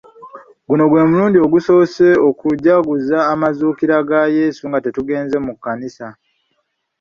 Guno 0.67 0.83
gwe 0.87 1.01
mulundi 1.09 1.37
ogusoose 1.45 2.07
okujaguza 2.29 3.17
amazuukira 3.33 3.95
ga 4.09 4.21
yesu 4.37 4.63
nga 4.69 4.79
tetugenze 4.83 5.37
mu 5.45 5.53
kkanisa. 5.55 6.07